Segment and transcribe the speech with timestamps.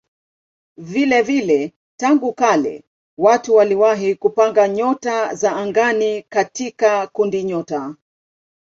[0.77, 2.83] Vilevile tangu kale
[3.17, 7.95] watu waliwahi kupanga nyota za angani katika kundinyota.